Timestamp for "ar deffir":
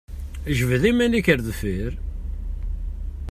1.33-1.93